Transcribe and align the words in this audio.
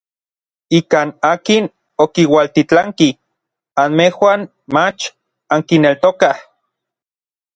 Ikan 0.77 1.07
akin 1.31 1.65
okiualtitlanki 2.03 3.09
anmejuan 3.83 4.41
mach 4.73 5.01
ankineltokaj. 5.53 6.37